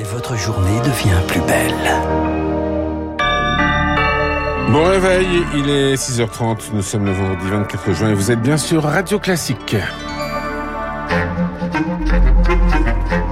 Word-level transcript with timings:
Et 0.00 0.02
votre 0.04 0.34
journée 0.34 0.78
devient 0.78 1.20
plus 1.28 1.42
belle. 1.42 1.74
Bon 4.72 4.84
réveil, 4.84 5.26
il 5.54 5.68
est 5.68 5.94
6h30, 5.94 6.72
nous 6.72 6.80
sommes 6.80 7.04
le 7.04 7.12
vendredi 7.12 7.44
24 7.50 7.92
juin 7.92 8.08
et 8.08 8.14
vous 8.14 8.30
êtes 8.30 8.40
bien 8.40 8.56
sur 8.56 8.84
Radio 8.84 9.18
Classique. 9.18 9.76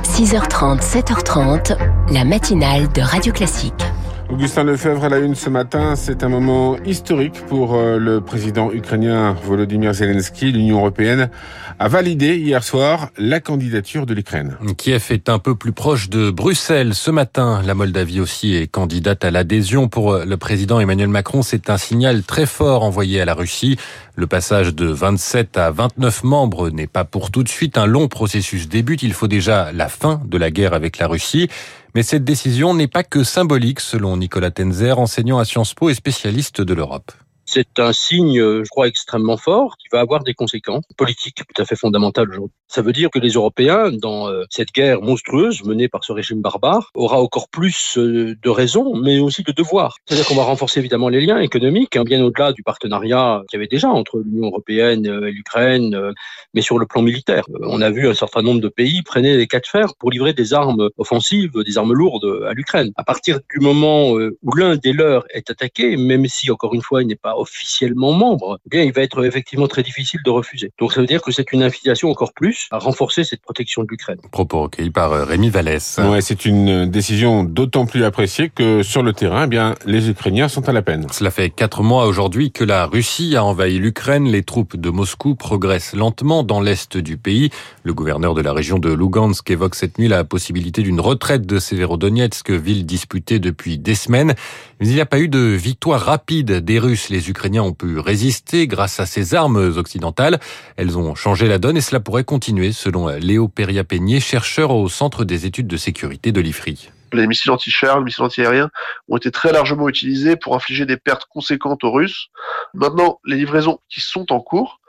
6h30, 0.02 0.82
7h30, 0.82 1.78
la 2.12 2.24
matinale 2.26 2.92
de 2.92 3.00
Radio 3.00 3.32
Classique. 3.32 3.87
Augustin 4.30 4.64
Lefebvre 4.64 5.04
à 5.04 5.08
la 5.08 5.20
une 5.20 5.34
ce 5.34 5.48
matin, 5.48 5.96
c'est 5.96 6.22
un 6.22 6.28
moment 6.28 6.76
historique 6.84 7.46
pour 7.46 7.74
euh, 7.74 7.98
le 7.98 8.20
président 8.20 8.70
ukrainien 8.70 9.34
Volodymyr 9.42 9.94
Zelensky. 9.94 10.52
L'Union 10.52 10.80
européenne 10.80 11.30
a 11.78 11.88
validé 11.88 12.36
hier 12.36 12.62
soir 12.62 13.08
la 13.16 13.40
candidature 13.40 14.04
de 14.04 14.12
l'Ukraine. 14.12 14.58
Kiev 14.76 15.06
est 15.10 15.30
un 15.30 15.38
peu 15.38 15.54
plus 15.54 15.72
proche 15.72 16.10
de 16.10 16.30
Bruxelles 16.30 16.94
ce 16.94 17.10
matin. 17.10 17.62
La 17.64 17.74
Moldavie 17.74 18.20
aussi 18.20 18.54
est 18.54 18.66
candidate 18.66 19.24
à 19.24 19.30
l'adhésion. 19.30 19.88
Pour 19.88 20.18
le 20.18 20.36
président 20.36 20.78
Emmanuel 20.78 21.08
Macron, 21.08 21.40
c'est 21.40 21.70
un 21.70 21.78
signal 21.78 22.22
très 22.22 22.44
fort 22.44 22.82
envoyé 22.82 23.22
à 23.22 23.24
la 23.24 23.32
Russie. 23.32 23.78
Le 24.14 24.26
passage 24.26 24.74
de 24.74 24.86
27 24.86 25.56
à 25.56 25.70
29 25.70 26.24
membres 26.24 26.68
n'est 26.68 26.86
pas 26.86 27.04
pour 27.04 27.30
tout 27.30 27.44
de 27.44 27.48
suite. 27.48 27.78
Un 27.78 27.86
long 27.86 28.08
processus 28.08 28.68
débute. 28.68 29.02
Il 29.02 29.14
faut 29.14 29.28
déjà 29.28 29.72
la 29.72 29.88
fin 29.88 30.20
de 30.26 30.36
la 30.36 30.50
guerre 30.50 30.74
avec 30.74 30.98
la 30.98 31.06
Russie. 31.06 31.48
Mais 31.94 32.02
cette 32.02 32.24
décision 32.24 32.74
n'est 32.74 32.88
pas 32.88 33.04
que 33.04 33.24
symbolique, 33.24 33.80
selon 33.80 34.16
Nicolas 34.16 34.50
Tenzer, 34.50 34.98
enseignant 34.98 35.38
à 35.38 35.44
Sciences 35.44 35.74
Po 35.74 35.90
et 35.90 35.94
spécialiste 35.94 36.60
de 36.60 36.74
l'Europe 36.74 37.12
c'est 37.48 37.78
un 37.78 37.92
signe, 37.94 38.38
je 38.38 38.68
crois, 38.68 38.88
extrêmement 38.88 39.38
fort 39.38 39.76
qui 39.78 39.88
va 39.90 40.00
avoir 40.00 40.22
des 40.22 40.34
conséquences 40.34 40.84
politiques 40.96 41.36
tout 41.36 41.62
à 41.62 41.64
fait 41.64 41.76
fondamentales 41.76 42.28
aujourd'hui. 42.28 42.54
Ça 42.68 42.82
veut 42.82 42.92
dire 42.92 43.08
que 43.08 43.18
les 43.18 43.30
Européens, 43.30 43.90
dans 43.90 44.28
euh, 44.28 44.44
cette 44.50 44.72
guerre 44.72 45.00
monstrueuse 45.00 45.64
menée 45.64 45.88
par 45.88 46.04
ce 46.04 46.12
régime 46.12 46.42
barbare, 46.42 46.90
aura 46.94 47.18
encore 47.18 47.48
plus 47.48 47.96
euh, 47.96 48.36
de 48.42 48.50
raisons, 48.50 48.94
mais 48.96 49.18
aussi 49.20 49.42
de 49.42 49.52
devoirs. 49.52 49.96
C'est-à-dire 50.06 50.26
qu'on 50.26 50.34
va 50.34 50.42
renforcer 50.42 50.80
évidemment 50.80 51.08
les 51.08 51.22
liens 51.22 51.38
économiques, 51.38 51.96
hein, 51.96 52.04
bien 52.04 52.22
au-delà 52.22 52.52
du 52.52 52.62
partenariat 52.62 53.42
qu'il 53.48 53.56
y 53.56 53.60
avait 53.60 53.68
déjà 53.68 53.88
entre 53.88 54.18
l'Union 54.18 54.48
européenne 54.48 55.06
et 55.06 55.30
l'Ukraine, 55.30 56.12
mais 56.52 56.60
sur 56.60 56.78
le 56.78 56.84
plan 56.84 57.00
militaire. 57.00 57.44
On 57.62 57.80
a 57.80 57.90
vu 57.90 58.06
un 58.06 58.14
certain 58.14 58.42
nombre 58.42 58.60
de 58.60 58.68
pays 58.68 59.02
prenaient 59.02 59.36
les 59.36 59.46
cas 59.46 59.60
de 59.60 59.66
fer 59.66 59.94
pour 59.98 60.10
livrer 60.10 60.34
des 60.34 60.52
armes 60.52 60.90
offensives, 60.98 61.52
des 61.64 61.78
armes 61.78 61.94
lourdes 61.94 62.44
à 62.46 62.52
l'Ukraine. 62.52 62.92
À 62.96 63.04
partir 63.04 63.40
du 63.50 63.60
moment 63.60 64.18
euh, 64.18 64.36
où 64.42 64.54
l'un 64.54 64.76
des 64.76 64.92
leurs 64.92 65.24
est 65.30 65.50
attaqué, 65.50 65.96
même 65.96 66.26
si 66.26 66.50
encore 66.50 66.74
une 66.74 66.82
fois 66.82 67.02
il 67.02 67.08
n'est 67.08 67.16
pas 67.16 67.37
officiellement 67.38 68.12
membre, 68.12 68.58
eh 68.66 68.68
bien 68.70 68.82
il 68.82 68.92
va 68.92 69.02
être 69.02 69.24
effectivement 69.24 69.68
très 69.68 69.82
difficile 69.82 70.20
de 70.24 70.30
refuser. 70.30 70.70
Donc 70.78 70.92
ça 70.92 71.00
veut 71.00 71.06
dire 71.06 71.22
que 71.22 71.32
c'est 71.32 71.52
une 71.52 71.62
invitation 71.62 72.10
encore 72.10 72.32
plus 72.32 72.68
à 72.70 72.78
renforcer 72.78 73.24
cette 73.24 73.42
protection 73.42 73.82
de 73.82 73.88
l'Ukraine. 73.90 74.18
Propos 74.30 74.62
recueillis 74.62 74.90
par 74.90 75.12
euh, 75.12 75.24
Rémi 75.24 75.50
Vallès. 75.50 75.98
Ouais, 75.98 76.20
c'est 76.20 76.44
une 76.44 76.86
décision 76.86 77.44
d'autant 77.44 77.86
plus 77.86 78.04
appréciée 78.04 78.50
que 78.50 78.82
sur 78.82 79.02
le 79.02 79.12
terrain, 79.12 79.44
eh 79.44 79.48
bien 79.48 79.74
les 79.86 80.08
Ukrainiens 80.10 80.48
sont 80.48 80.68
à 80.68 80.72
la 80.72 80.82
peine. 80.82 81.06
Cela 81.12 81.30
fait 81.30 81.50
quatre 81.50 81.82
mois 81.82 82.06
aujourd'hui 82.06 82.50
que 82.50 82.64
la 82.64 82.86
Russie 82.86 83.36
a 83.36 83.44
envahi 83.44 83.78
l'Ukraine. 83.78 84.28
Les 84.28 84.42
troupes 84.42 84.76
de 84.76 84.90
Moscou 84.90 85.34
progressent 85.34 85.94
lentement 85.94 86.42
dans 86.42 86.60
l'est 86.60 86.96
du 86.96 87.16
pays. 87.16 87.50
Le 87.82 87.94
gouverneur 87.94 88.34
de 88.34 88.40
la 88.40 88.52
région 88.52 88.78
de 88.78 88.92
Lugansk 88.92 89.50
évoque 89.50 89.74
cette 89.74 89.98
nuit 89.98 90.08
la 90.08 90.24
possibilité 90.24 90.82
d'une 90.82 91.00
retraite 91.00 91.46
de 91.46 91.58
Severodonetsk, 91.58 92.50
ville 92.50 92.86
disputée 92.86 93.38
depuis 93.38 93.78
des 93.78 93.94
semaines. 93.94 94.34
Mais 94.80 94.88
il 94.88 94.94
n'y 94.94 95.00
a 95.00 95.06
pas 95.06 95.18
eu 95.18 95.28
de 95.28 95.38
victoire 95.38 96.00
rapide 96.00 96.52
des 96.52 96.78
Russes. 96.78 97.08
Les 97.08 97.27
Ukrainiens 97.28 97.62
ont 97.62 97.72
pu 97.72 97.98
résister 97.98 98.66
grâce 98.66 99.00
à 99.00 99.06
ces 99.06 99.34
armes 99.34 99.74
occidentales. 99.76 100.38
Elles 100.76 100.98
ont 100.98 101.14
changé 101.14 101.48
la 101.48 101.58
donne 101.58 101.76
et 101.76 101.80
cela 101.80 102.00
pourrait 102.00 102.24
continuer, 102.24 102.72
selon 102.72 103.08
Léo 103.08 103.48
Peria-Peigné, 103.48 104.20
chercheur 104.20 104.70
au 104.70 104.88
Centre 104.88 105.24
des 105.24 105.46
études 105.46 105.66
de 105.66 105.76
sécurité 105.76 106.32
de 106.32 106.40
l'IFRI. 106.40 106.90
Les 107.12 107.26
missiles 107.26 107.50
anti-chars, 107.50 107.98
les 107.98 108.04
missiles 108.04 108.24
anti-aériens 108.24 108.70
ont 109.08 109.16
été 109.16 109.30
très 109.30 109.52
largement 109.52 109.88
utilisés 109.88 110.36
pour 110.36 110.54
infliger 110.54 110.84
des 110.86 110.96
pertes 110.96 111.26
conséquentes 111.30 111.84
aux 111.84 111.92
Russes. 111.92 112.28
Maintenant, 112.74 113.20
les 113.24 113.36
livraisons 113.36 113.78
qui 113.88 114.00
sont 114.00 114.30
en 114.32 114.40
cours 114.40 114.80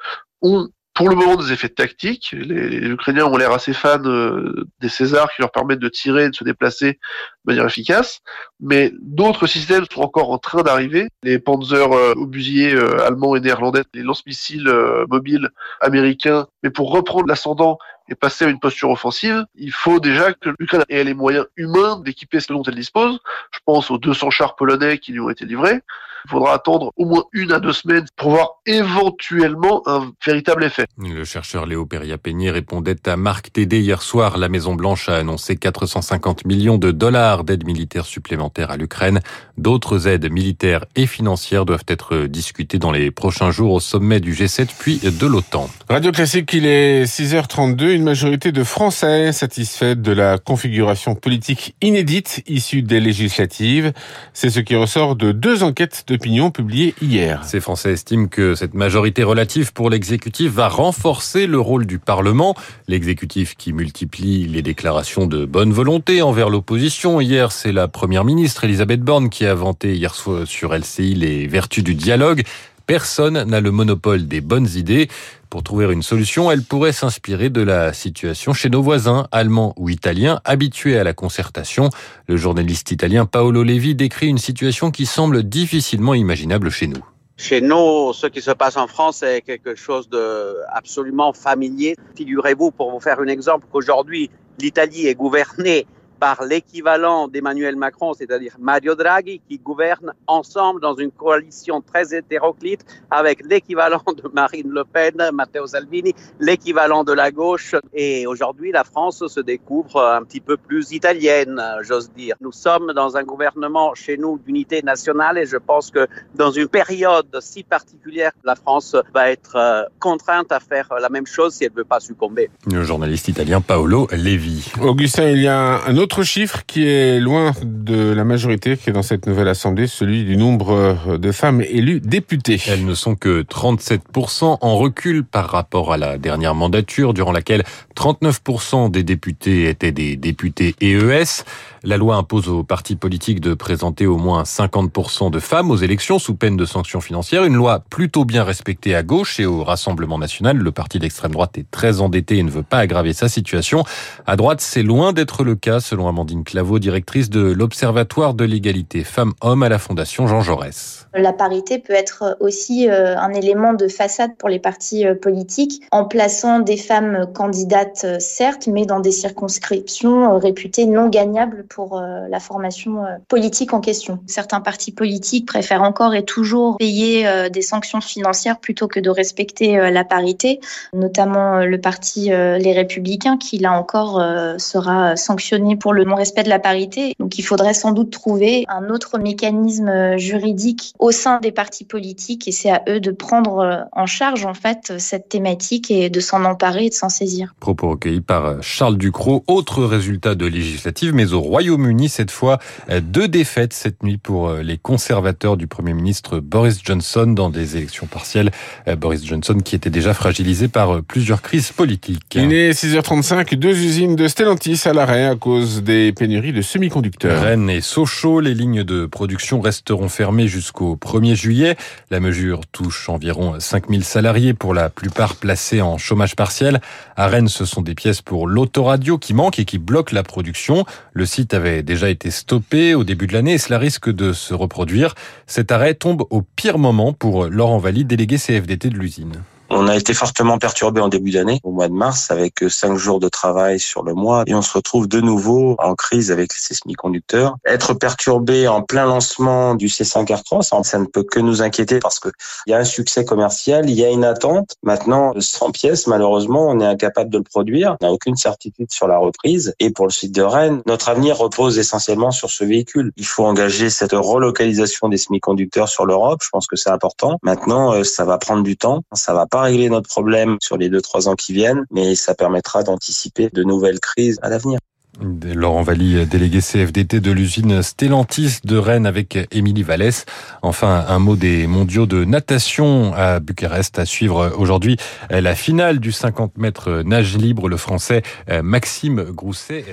ont 0.42 0.70
pour 0.94 1.10
le 1.10 1.16
moment 1.16 1.36
des 1.36 1.54
effets 1.54 1.70
tactiques. 1.70 2.36
Les, 2.38 2.70
les 2.70 2.90
Ukrainiens 2.90 3.26
ont 3.26 3.38
l'air 3.38 3.52
assez 3.52 3.74
fans 3.74 4.04
euh, 4.04 4.68
des 4.82 4.90
Césars 4.90 5.30
qui 5.34 5.42
leur 5.42 5.52
permettent 5.52 5.80
de 5.80 5.90
tirer 5.90 6.26
et 6.26 6.30
de 6.30 6.36
se 6.36 6.44
déplacer 6.44 6.94
de 6.94 6.98
manière 7.46 7.66
efficace. 7.66 8.22
Mais 8.60 8.92
d'autres 9.02 9.48
systèmes 9.48 9.86
sont 9.92 10.02
encore 10.02 10.32
en 10.32 10.40
train 10.40 10.62
d'arriver. 10.62 11.08
Les 11.24 11.40
Panzer 11.40 11.92
euh, 11.92 12.14
obusiers 12.16 12.74
euh, 12.74 13.06
allemands 13.06 13.36
et 13.36 13.40
néerlandais, 13.40 13.84
les 13.94 14.04
lance-missiles 14.04 14.68
euh, 14.68 15.06
mobiles 15.10 15.50
américains. 15.80 16.48
Mais 16.64 16.70
pour 16.70 16.92
reprendre 16.92 17.28
l'ascendant 17.28 17.78
et 18.10 18.16
passer 18.16 18.46
à 18.46 18.50
une 18.50 18.60
posture 18.60 18.90
offensive, 18.90 19.46
il 19.56 19.72
faut 19.72 20.00
déjà 20.00 20.34
que 20.34 20.50
l'Ukraine 20.60 20.84
ait 20.90 21.04
les 21.04 21.14
moyens 21.14 21.46
humains 21.58 22.00
d'équiper 22.00 22.40
ce 22.40 22.52
dont 22.52 22.64
elle 22.64 22.76
dispose. 22.76 23.20
Je 23.52 23.60
pense 23.66 23.92
aux 23.92 23.98
200 23.98 24.30
chars 24.32 24.56
polonais 24.56 24.98
qui 24.98 25.12
lui 25.12 25.20
ont 25.20 25.30
été 25.30 25.46
livrés. 25.46 25.82
Il 26.26 26.32
faudra 26.32 26.54
attendre 26.54 26.92
au 26.98 27.06
moins 27.06 27.24
une 27.32 27.52
à 27.52 27.60
deux 27.60 27.74
semaines 27.74 28.06
pour 28.16 28.32
voir 28.32 28.50
éventuellement 28.66 29.82
un 29.88 30.12
véritable 30.26 30.64
effet. 30.64 30.86
Le 30.98 31.24
chercheur 31.24 31.66
Léo 31.66 31.86
Peria-Peigné 31.86 32.52
répondait 32.52 33.08
à 33.08 33.16
Marc 33.16 33.54
Tédé 33.54 33.80
hier 33.80 34.02
soir. 34.02 34.38
La 34.38 34.50
Maison-Blanche 34.50 35.10
a 35.10 35.16
annoncé 35.16 35.56
450 35.56 36.46
millions 36.46 36.78
de 36.78 36.92
dollars 36.92 37.44
d'aide 37.44 37.66
militaire 37.66 38.06
supplémentaire 38.06 38.70
à 38.70 38.78
l'Ukraine. 38.78 39.22
D'autres 39.58 40.08
aides 40.08 40.32
militaires 40.32 40.86
et 40.96 41.08
financières 41.08 41.66
doivent 41.66 41.86
être 41.88 42.26
discutées 42.26 42.80
dans 42.80 42.92
les 42.92 43.12
prochains 43.12 43.52
jours 43.52 43.74
au 43.74 43.80
sommet 43.80 44.20
du 44.20 44.34
G7 44.34 44.68
puis 44.78 45.00
de 45.00 45.26
l'OTAN. 45.26 45.70
Radio 45.90 46.12
Classique, 46.12 46.54
il 46.54 46.66
est 46.66 47.06
6h32. 47.06 47.99
Une 48.00 48.06
majorité 48.06 48.54
de 48.54 48.64
Français 48.64 49.34
satisfaite 49.34 50.02
de 50.02 50.14
la 50.14 50.38
configuration 50.38 51.16
politique 51.16 51.76
inédite 51.82 52.42
issue 52.48 52.82
des 52.82 53.02
législatives. 53.02 53.92
C'est 54.32 54.50
ce 54.50 54.62
qui 54.62 54.78
ressort 54.78 55.18
de 55.18 55.34
deux 55.34 55.64
enquêtes 55.64 56.06
d'opinion 56.08 56.50
publiées 56.50 56.96
hier. 57.02 57.44
Ces 57.44 57.60
Français 57.60 57.92
estiment 57.92 58.28
que 58.28 58.56
cette 58.56 58.74
majorité 58.74 59.22
relative 59.24 59.74
pour 59.74 59.90
l'exécutif 59.90 60.50
va 60.50 60.70
renforcer 60.70 61.46
le 61.46 61.60
rôle 61.60 61.86
du 61.86 62.00
Parlement. 62.00 62.56
L'exécutif 62.88 63.58
qui 63.58 63.74
multiplie 63.74 64.48
les 64.48 64.62
déclarations 64.62 65.28
de 65.28 65.44
bonne 65.44 65.74
volonté 65.74 66.22
envers 66.22 66.50
l'opposition. 66.50 67.20
Hier, 67.20 67.52
c'est 67.52 67.74
la 67.74 67.90
première 67.90 68.24
ministre 68.24 68.64
Elisabeth 68.64 69.02
Borne 69.02 69.30
qui 69.30 69.46
a 69.46 69.54
vanté 69.54 69.94
hier 69.96 70.16
soir 70.16 70.48
sur 70.48 70.74
LCI 70.74 71.16
les 71.16 71.48
vertus 71.48 71.84
du 71.84 71.96
dialogue. 71.96 72.46
Personne 72.90 73.44
n'a 73.44 73.62
le 73.62 73.70
monopole 73.70 74.28
des 74.28 74.42
bonnes 74.42 74.68
idées. 74.76 75.10
Pour 75.52 75.62
trouver 75.62 75.94
une 75.94 76.02
solution, 76.02 76.50
elle 76.50 76.64
pourrait 76.64 76.92
s'inspirer 76.92 77.52
de 77.52 77.62
la 77.62 77.94
situation 77.94 78.52
chez 78.52 78.72
nos 78.72 78.82
voisins, 78.82 79.28
allemands 79.32 79.76
ou 79.78 79.90
italiens, 79.90 80.42
habitués 80.44 80.98
à 80.98 81.04
la 81.04 81.14
concertation. 81.14 81.92
Le 82.26 82.36
journaliste 82.36 82.90
italien 82.90 83.28
Paolo 83.28 83.62
Levi 83.62 83.94
décrit 83.94 84.26
une 84.26 84.40
situation 84.40 84.90
qui 84.90 85.06
semble 85.06 85.44
difficilement 85.44 86.16
imaginable 86.16 86.72
chez 86.72 86.88
nous. 86.88 87.06
Chez 87.38 87.62
nous, 87.62 88.12
ce 88.14 88.26
qui 88.26 88.42
se 88.42 88.50
passe 88.50 88.76
en 88.76 88.88
France 88.88 89.22
est 89.22 89.42
quelque 89.42 89.76
chose 89.76 90.10
de 90.10 90.56
absolument 90.74 91.32
familier. 91.32 91.96
Figurez-vous, 92.16 92.72
pour 92.72 92.90
vous 92.90 93.00
faire 93.00 93.20
un 93.20 93.28
exemple, 93.28 93.68
qu'aujourd'hui, 93.72 94.32
l'Italie 94.58 95.06
est 95.06 95.14
gouvernée 95.14 95.86
par 96.20 96.44
l'équivalent 96.44 97.28
d'Emmanuel 97.28 97.76
Macron, 97.76 98.14
c'est-à-dire 98.14 98.56
Mario 98.60 98.96
Draghi, 98.96 99.42
qui 99.48 99.58
gouverne 99.58 100.14
ensemble 100.28 100.82
dans 100.82 100.96
une 100.96 101.12
coalition 101.12 101.82
très 101.82 102.14
hétéroclite 102.14 102.86
avec 103.10 103.44
l'équivalent 103.46 104.04
de 104.08 104.30
Marine 104.34 104.70
Le 104.70 104.84
Pen, 104.84 105.30
Matteo 105.34 105.68
Salvini, 105.68 106.14
l'équivalent 106.40 107.04
de 107.04 107.14
la 107.14 107.32
gauche. 107.32 107.76
Et 107.94 108.28
aujourd'hui, 108.28 108.72
la 108.72 108.84
France 108.84 109.26
se 109.28 109.40
découvre 109.40 110.02
un 110.02 110.24
petit 110.24 110.42
peu 110.42 110.58
plus 110.58 110.92
italienne, 110.92 111.62
j'ose 111.82 112.12
dire. 112.12 112.36
Nous 112.42 112.52
sommes 112.52 112.94
dans 112.94 113.16
un 113.18 113.24
gouvernement 113.24 113.94
chez 113.96 114.18
nous 114.18 114.38
d'unité 114.40 114.82
nationale 114.82 115.38
et 115.38 115.46
je 115.46 115.58
pense 115.58 115.92
que 115.92 116.08
dans 116.36 116.52
une 116.52 116.68
période 116.68 117.38
si 117.40 117.64
particulière, 117.64 118.32
la 118.44 118.56
France 118.56 118.96
va 119.14 119.32
être 119.32 119.88
contrainte 120.00 120.52
à 120.52 120.60
faire 120.60 120.90
la 121.00 121.10
même 121.10 121.26
chose 121.26 121.54
si 121.54 121.64
elle 121.64 121.72
ne 121.72 121.78
veut 121.78 121.84
pas 121.86 122.00
succomber. 122.00 122.50
Le 122.72 122.84
journaliste 122.84 123.28
italien 123.28 123.62
Paolo 123.62 124.08
Levi. 124.12 124.72
Augustin, 124.82 125.30
il 125.30 125.42
y 125.42 125.48
a 125.48 125.82
un 125.86 125.98
autre 125.98 126.09
chiffre 126.24 126.64
qui 126.68 126.88
est 126.88 127.20
loin 127.20 127.54
de 127.64 128.12
la 128.12 128.24
majorité 128.24 128.78
qui 128.78 128.90
est 128.90 128.94
dans 128.94 129.04
cette 129.04 129.26
nouvelle 129.28 129.48
assemblée, 129.48 129.88
celui 129.88 130.26
du 130.26 130.38
nombre 130.38 131.18
de 131.18 131.32
femmes 131.32 131.62
élues 131.62 132.02
députées. 132.02 132.62
Elles 132.68 132.86
ne 132.86 132.94
sont 132.94 133.16
que 133.16 133.44
37% 133.44 134.58
en 134.62 134.78
recul 134.78 135.24
par 135.24 135.50
rapport 135.50 135.94
à 135.94 135.98
la 135.98 136.18
dernière 136.18 136.56
mandature 136.56 137.14
durant 137.14 137.32
laquelle 137.32 137.64
39% 137.96 138.92
des 138.92 139.04
députés 139.04 139.70
étaient 139.70 139.92
des 139.92 140.16
députés 140.16 140.76
EES. 140.82 141.44
La 141.84 141.96
loi 141.96 142.16
impose 142.16 142.50
aux 142.50 142.64
partis 142.64 142.98
politiques 142.98 143.40
de 143.40 143.54
présenter 143.54 144.06
au 144.06 144.18
moins 144.18 144.44
50% 144.44 145.32
de 145.32 145.40
femmes 145.40 145.72
aux 145.72 145.78
élections 145.78 146.20
sous 146.20 146.36
peine 146.36 146.58
de 146.58 146.66
sanctions 146.66 147.00
financières. 147.00 147.46
Une 147.46 147.56
loi 147.56 147.80
plutôt 147.90 148.26
bien 148.26 148.44
respectée 148.44 148.96
à 148.96 149.04
gauche 149.04 149.40
et 149.40 149.46
au 149.46 149.64
Rassemblement 149.64 150.18
national. 150.18 150.58
Le 150.58 150.72
parti 150.72 151.00
d'extrême 151.00 151.32
droite 151.32 151.58
est 151.58 151.70
très 151.72 152.02
endetté 152.02 152.38
et 152.38 152.44
ne 152.44 152.52
veut 152.52 152.64
pas 152.64 152.80
aggraver 152.80 153.14
sa 153.14 153.30
situation. 153.30 153.86
À 154.28 154.36
droite, 154.36 154.60
c'est 154.60 154.84
loin 154.84 155.14
d'être 155.14 155.44
le 155.44 155.56
cas 155.56 155.80
selon 155.80 155.99
selon 156.00 156.08
Amandine 156.08 156.46
Claveau, 156.46 156.80
directrice 156.80 157.30
de 157.30 157.42
l'Observatoire 157.42 158.34
de 158.34 158.46
l'égalité 158.46 159.04
femmes-hommes 159.04 159.64
à 159.64 159.70
la 159.70 159.80
Fondation 159.80 160.28
Jean 160.28 160.40
Jaurès. 160.40 161.08
La 161.14 161.34
parité 161.34 161.80
peut 161.80 161.94
être 161.94 162.38
aussi 162.40 162.88
euh, 162.88 163.18
un 163.18 163.34
élément 163.34 163.74
de 163.74 163.88
façade 163.88 164.36
pour 164.38 164.48
les 164.48 164.60
partis 164.60 165.06
euh, 165.06 165.16
politiques 165.16 165.82
en 165.92 166.06
plaçant 166.06 166.60
des 166.60 166.78
femmes 166.78 167.26
candidates, 167.34 168.04
euh, 168.06 168.18
certes, 168.20 168.68
mais 168.68 168.86
dans 168.86 169.00
des 169.00 169.12
circonscriptions 169.12 170.38
réputées 170.38 170.86
non 170.86 171.10
gagnables 171.10 171.66
pour 171.68 172.00
la 172.02 172.40
formation 172.40 173.04
politique 173.28 173.74
en 173.74 173.82
question. 173.82 174.20
Certains 174.28 174.62
partis 174.62 174.92
politiques 174.92 175.48
préfèrent 175.48 175.82
encore 175.82 176.14
et 176.14 176.24
toujours 176.24 176.78
payer 176.78 177.28
des 177.50 177.62
sanctions 177.62 178.02
financières 178.02 178.60
plutôt 178.60 178.88
que 178.88 179.00
de 179.00 179.10
respecter 179.10 179.78
la 179.92 180.04
parité, 180.04 180.60
notamment 180.94 181.60
le 181.60 181.80
parti 181.80 182.30
Les 182.30 182.74
Républicains 182.74 183.38
qui, 183.38 183.58
là 183.58 183.74
encore, 183.74 184.22
sera 184.58 185.16
sanctionné 185.16 185.76
pour 185.76 185.89
le 185.94 186.04
non-respect 186.04 186.44
de 186.44 186.50
la 186.50 186.60
parité. 186.60 187.14
Donc 187.20 187.38
il 187.38 187.44
faudrait 187.44 187.74
sans 187.74 187.92
doute 187.92 188.12
trouver 188.12 188.66
un 188.68 188.90
autre 188.90 189.18
mécanisme 189.20 190.18
juridique 190.18 190.94
au 191.00 191.12
sein 191.12 191.40
des 191.40 191.52
partis 191.52 191.86
politiques 191.86 192.48
et 192.48 192.52
c'est 192.52 192.72
à 192.72 192.84
eux 192.88 193.00
de 193.00 193.12
prendre 193.12 193.60
euh, 193.60 193.82
en 193.92 194.06
charge 194.06 194.46
en 194.46 194.54
fait 194.54 194.94
cette 194.98 195.30
thématique 195.30 195.92
et 195.92 196.10
de 196.10 196.20
s'en 196.20 196.46
emparer 196.46 196.86
et 196.86 196.90
de 196.90 196.94
s'en 196.94 197.10
saisir. 197.10 197.54
Propos 197.60 197.92
recueillis 197.92 198.22
par 198.22 198.46
euh, 198.46 198.58
Charles 198.62 198.98
Ducrot. 198.98 199.44
Autre 199.48 199.84
résultat 199.84 200.36
de 200.36 200.46
législative, 200.46 201.14
mais 201.14 201.34
au 201.34 201.42
Royaume-Uni 201.42 202.10
cette 202.10 202.32
fois, 202.32 202.60
euh, 202.90 203.02
deux 203.02 203.28
défaites 203.28 203.74
cette 203.74 204.04
nuit 204.04 204.18
pour 204.18 204.52
les 204.54 204.78
conservateurs 204.78 205.58
du 205.58 205.68
Premier 205.68 205.94
ministre 205.94 206.40
Boris 206.40 206.80
Johnson 206.84 207.28
dans 207.28 207.50
des 207.50 207.78
élections 207.78 208.08
partielles. 208.08 208.52
Boris 208.98 209.26
Johnson 209.26 209.58
qui 209.64 209.76
était 209.76 209.90
déjà 209.90 210.14
fragilisé 210.14 210.68
par 210.68 211.02
plusieurs 211.04 211.42
crises 211.42 211.72
politiques. 211.72 212.24
Il 212.36 212.54
est 212.54 212.72
6h35, 212.72 213.56
deux 213.56 213.78
usines 213.78 214.16
de 214.16 214.28
Stellantis 214.28 214.82
à 214.86 214.94
l'arrêt 214.94 215.26
à 215.26 215.36
cause 215.36 215.79
des 215.82 216.12
pénuries 216.14 216.54
de 216.54 216.62
semi-conducteurs. 216.62 217.42
Rennes 217.42 217.70
et 217.70 217.82
Sochaux, 217.82 218.40
les 218.40 218.54
lignes 218.54 218.84
de 218.84 219.06
production 219.06 219.62
resteront 219.62 220.10
fermées 220.10 220.48
jusqu'au 220.48 220.92
au 220.92 220.96
1er 220.96 221.36
juillet. 221.36 221.76
La 222.10 222.20
mesure 222.20 222.62
touche 222.66 223.10
environ 223.10 223.60
5000 223.60 224.04
salariés, 224.04 224.54
pour 224.54 224.74
la 224.74 224.90
plupart 224.90 225.36
placés 225.36 225.82
en 225.82 225.98
chômage 225.98 226.36
partiel. 226.36 226.82
À 227.16 227.28
Rennes, 227.28 227.48
ce 227.48 227.66
sont 227.66 227.82
des 227.82 227.96
pièces 227.96 228.22
pour 228.22 228.48
l'autoradio 228.48 229.18
qui 229.18 229.34
manquent 229.34 229.60
et 229.60 229.66
qui 229.66 229.78
bloquent 229.78 230.16
la 230.16 230.24
production. 230.24 230.86
Le 231.14 231.26
site 231.26 231.54
avait 231.54 231.84
déjà 231.84 232.10
été 232.10 232.32
stoppé 232.32 232.96
au 232.96 233.04
début 233.04 233.28
de 233.28 233.34
l'année 233.34 233.54
et 233.54 233.58
cela 233.58 233.78
risque 233.78 234.10
de 234.10 234.34
se 234.34 234.54
reproduire. 234.54 235.16
Cet 235.48 235.72
arrêt 235.72 235.94
tombe 235.94 236.26
au 236.30 236.42
pire 236.42 236.78
moment 236.78 237.14
pour 237.14 237.46
Laurent 237.46 237.78
Valli, 237.78 238.06
délégué 238.06 238.38
CFDT 238.38 238.90
de 238.90 238.98
l'usine. 238.98 239.44
On 239.72 239.88
a 239.88 239.96
été 239.96 240.14
fortement 240.14 240.58
perturbé 240.58 241.02
en 241.02 241.10
début 241.10 241.32
d'année, 241.32 241.60
au 241.64 241.72
mois 241.72 241.88
de 241.88 241.94
mars, 241.94 242.32
avec 242.32 242.64
cinq 242.70 242.98
jours 242.98 243.20
de 243.20 243.30
travail 243.30 243.80
sur 243.80 244.04
le 244.04 244.14
mois, 244.14 244.44
et 244.48 244.56
on 244.56 244.62
se 244.62 244.74
retrouve 244.74 245.08
de 245.08 245.22
nouveau 245.22 245.76
en 245.80 245.96
crise 245.96 246.32
avec 246.32 246.54
ces 246.54 246.74
semi-conducteurs. 246.74 247.56
Être 247.66 247.94
perturbé 247.94 248.68
en 248.68 248.82
plein 248.82 249.06
lancement 249.06 249.76
du 249.76 249.88
C5R3, 249.88 250.84
ça 250.84 251.00
ne 251.00 251.06
peut 251.06 251.24
que 251.24 251.40
nous 251.40 251.62
inquiéter 251.62 252.00
parce 252.00 252.20
que 252.20 252.30
il 252.66 252.72
y 252.72 252.74
a 252.74 252.78
un 252.78 252.84
succès 252.84 253.26
commercial, 253.26 253.90
il 253.90 253.96
y 253.96 254.04
a 254.04 254.10
une 254.10 254.24
attente. 254.24 254.76
Maintenant, 254.84 255.34
100 255.38 255.72
pièces, 255.72 256.08
malheureusement, 256.08 256.68
on 256.68 256.80
est 256.80 256.86
incapable 256.86 257.30
de 257.30 257.38
le 257.38 257.44
produire. 257.44 257.96
On 258.02 258.06
n'a 258.06 258.12
aucune 258.12 258.36
certitude 258.36 258.92
sur 258.92 259.08
la 259.08 259.18
reprise. 259.18 259.74
Et 259.80 259.92
pour 259.92 260.06
le 260.06 260.12
site 260.12 260.34
de 260.34 260.42
Rennes, 260.42 260.82
notre 260.86 261.10
avenir 261.10 261.38
repose 261.38 261.78
essentiellement 261.78 262.32
sur 262.32 262.50
ce 262.50 262.64
véhicule. 262.64 263.12
Il 263.18 263.26
faut 263.26 263.46
engager 263.46 263.90
cette 263.90 264.14
relocalisation 264.14 265.10
des 265.10 265.18
semi-conducteurs 265.18 265.90
sur 265.90 266.06
l'Europe. 266.06 266.40
Je 266.44 266.50
pense 266.50 266.68
que 266.68 266.76
c'est 266.76 266.90
important. 266.90 267.38
Maintenant, 267.44 267.94
euh, 267.94 268.04
ça 268.04 268.26
va 268.26 268.38
prendre 268.38 268.64
du 268.64 268.78
temps. 268.78 269.04
Ça 269.14 269.34
va 269.34 269.46
pas 269.46 269.59
régler 269.62 269.90
notre 269.90 270.10
problème 270.10 270.58
sur 270.62 270.78
les 270.78 270.90
deux 270.90 271.02
trois 271.02 271.28
ans 271.28 271.36
qui 271.36 271.54
viennent, 271.54 271.86
mais 271.92 272.16
ça 272.16 272.36
permettra 272.36 272.84
d'anticiper 272.84 273.50
de 273.52 273.64
nouvelles 273.64 274.00
crises 274.00 274.40
à 274.42 274.50
l'avenir. 274.50 274.80
Laurent 275.22 275.82
Valli, 275.82 276.26
délégué 276.26 276.60
CFDT 276.62 277.20
de 277.20 277.32
l'usine 277.32 277.84
Stellantis 277.84 278.60
de 278.64 278.78
Rennes 278.78 279.06
avec 279.06 279.38
Émilie 279.52 279.84
Vallès. 279.84 280.26
Enfin, 280.62 281.04
un 281.08 281.20
mot 281.20 281.36
des 281.36 281.68
mondiaux 281.68 282.06
de 282.06 282.24
natation 282.24 283.14
à 283.14 283.42
Bucarest 283.42 284.00
à 284.00 284.06
suivre 284.06 284.54
aujourd'hui 284.58 284.96
la 285.30 285.56
finale 285.56 286.00
du 286.00 286.14
50 286.14 286.58
mètres 286.58 287.02
nage 287.06 287.36
libre. 287.36 287.68
Le 287.68 287.78
français 287.78 288.22
Maxime 288.64 289.24
Grousset. 289.32 289.84